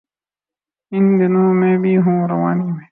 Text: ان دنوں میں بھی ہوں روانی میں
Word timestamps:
ان 0.91 1.19
دنوں 1.19 1.53
میں 1.53 1.77
بھی 1.77 1.97
ہوں 1.97 2.27
روانی 2.27 2.71
میں 2.71 2.79